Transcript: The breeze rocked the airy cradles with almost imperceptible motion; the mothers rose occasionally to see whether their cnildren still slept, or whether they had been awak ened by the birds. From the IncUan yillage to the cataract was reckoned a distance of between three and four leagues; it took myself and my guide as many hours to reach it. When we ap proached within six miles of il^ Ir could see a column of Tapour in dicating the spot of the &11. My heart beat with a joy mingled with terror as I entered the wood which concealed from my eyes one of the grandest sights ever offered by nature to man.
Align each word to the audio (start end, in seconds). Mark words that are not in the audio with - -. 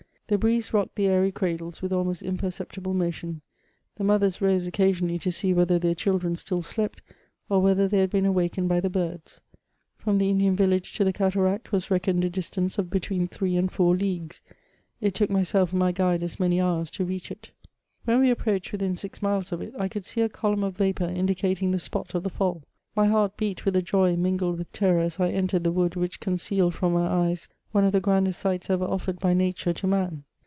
The 0.27 0.37
breeze 0.37 0.73
rocked 0.73 0.95
the 0.95 1.07
airy 1.07 1.29
cradles 1.33 1.81
with 1.81 1.91
almost 1.91 2.21
imperceptible 2.21 2.93
motion; 2.93 3.41
the 3.97 4.05
mothers 4.05 4.39
rose 4.39 4.65
occasionally 4.65 5.19
to 5.19 5.29
see 5.29 5.53
whether 5.53 5.77
their 5.77 5.93
cnildren 5.93 6.37
still 6.37 6.61
slept, 6.61 7.01
or 7.49 7.61
whether 7.61 7.85
they 7.89 7.97
had 7.99 8.11
been 8.11 8.23
awak 8.25 8.51
ened 8.53 8.69
by 8.69 8.79
the 8.79 8.89
birds. 8.89 9.41
From 9.97 10.19
the 10.19 10.31
IncUan 10.33 10.55
yillage 10.55 10.95
to 10.95 11.03
the 11.03 11.11
cataract 11.11 11.73
was 11.73 11.91
reckoned 11.91 12.23
a 12.23 12.29
distance 12.29 12.77
of 12.77 12.89
between 12.89 13.27
three 13.27 13.57
and 13.57 13.69
four 13.69 13.93
leagues; 13.93 14.41
it 15.01 15.13
took 15.15 15.29
myself 15.29 15.71
and 15.71 15.79
my 15.79 15.91
guide 15.91 16.23
as 16.23 16.39
many 16.39 16.61
hours 16.61 16.89
to 16.91 17.03
reach 17.03 17.29
it. 17.29 17.51
When 18.05 18.21
we 18.21 18.31
ap 18.31 18.37
proached 18.37 18.71
within 18.71 18.95
six 18.95 19.21
miles 19.21 19.51
of 19.51 19.59
il^ 19.59 19.77
Ir 19.77 19.89
could 19.89 20.05
see 20.05 20.21
a 20.21 20.29
column 20.29 20.63
of 20.63 20.77
Tapour 20.77 21.13
in 21.13 21.27
dicating 21.27 21.73
the 21.73 21.77
spot 21.77 22.15
of 22.15 22.23
the 22.23 22.29
&11. 22.29 22.63
My 22.95 23.07
heart 23.07 23.35
beat 23.35 23.65
with 23.65 23.75
a 23.75 23.81
joy 23.81 24.15
mingled 24.15 24.57
with 24.57 24.71
terror 24.71 25.01
as 25.01 25.19
I 25.19 25.27
entered 25.29 25.65
the 25.65 25.73
wood 25.73 25.97
which 25.97 26.21
concealed 26.21 26.73
from 26.73 26.93
my 26.93 27.05
eyes 27.07 27.49
one 27.71 27.85
of 27.85 27.93
the 27.93 28.01
grandest 28.01 28.37
sights 28.41 28.69
ever 28.69 28.83
offered 28.83 29.17
by 29.19 29.33
nature 29.33 29.71
to 29.71 29.87
man. 29.87 30.21